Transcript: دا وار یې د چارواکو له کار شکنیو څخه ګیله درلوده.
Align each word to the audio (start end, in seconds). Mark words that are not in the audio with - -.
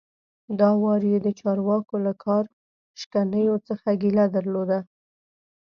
دا 0.59 0.69
وار 0.83 1.01
یې 1.11 1.17
د 1.21 1.27
چارواکو 1.39 1.95
له 2.05 2.13
کار 2.23 2.43
شکنیو 3.01 3.55
څخه 3.67 3.87
ګیله 4.01 4.25
درلوده. 4.35 4.79